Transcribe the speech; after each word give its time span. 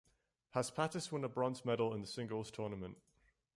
Paspatis 0.51 1.11
won 1.11 1.23
a 1.23 1.29
bronze 1.29 1.63
medal 1.63 1.93
in 1.93 2.01
the 2.01 2.07
singles 2.07 2.49
tournament. 2.49 2.97